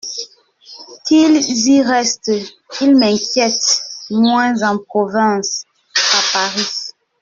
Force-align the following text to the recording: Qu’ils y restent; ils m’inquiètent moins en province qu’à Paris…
Qu’ils 1.05 1.45
y 1.69 1.83
restent; 1.83 2.31
ils 2.81 2.97
m’inquiètent 2.97 3.83
moins 4.09 4.59
en 4.63 4.79
province 4.79 5.63
qu’à 5.93 6.17
Paris… 6.33 6.67